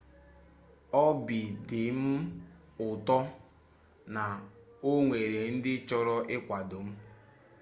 [1.05, 2.01] obị dị m
[2.87, 3.17] ụtọ
[4.13, 4.23] na
[4.89, 6.87] o nwere ndị chọrọ ịkwado m